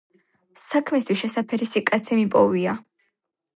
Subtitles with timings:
[0.61, 2.77] საქმისთვის შესაფერისი კაცი მიპოვია!